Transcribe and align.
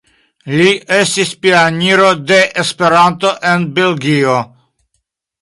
Li 0.51 0.69
estis 0.99 1.33
pioniro 1.45 2.07
de 2.31 2.41
Esperanto 2.65 3.35
en 3.53 3.69
Belgio. 3.77 4.41